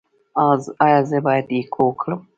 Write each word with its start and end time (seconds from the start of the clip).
ایا 0.85 0.99
زه 1.09 1.17
باید 1.25 1.47
اکو 1.57 1.81
وکړم؟ 1.87 2.19